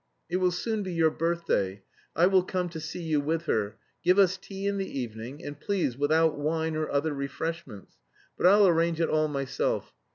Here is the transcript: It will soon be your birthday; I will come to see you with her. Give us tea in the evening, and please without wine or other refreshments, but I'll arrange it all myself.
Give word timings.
It 0.31 0.37
will 0.37 0.49
soon 0.51 0.81
be 0.81 0.91
your 0.91 1.11
birthday; 1.11 1.83
I 2.15 2.25
will 2.25 2.41
come 2.41 2.69
to 2.69 2.79
see 2.79 3.03
you 3.03 3.21
with 3.21 3.43
her. 3.43 3.77
Give 4.03 4.17
us 4.17 4.35
tea 4.35 4.65
in 4.65 4.79
the 4.79 4.99
evening, 4.99 5.45
and 5.45 5.59
please 5.59 5.95
without 5.95 6.39
wine 6.39 6.75
or 6.75 6.89
other 6.89 7.13
refreshments, 7.13 7.97
but 8.35 8.47
I'll 8.47 8.65
arrange 8.67 8.99
it 8.99 9.09
all 9.11 9.27
myself. 9.27 9.93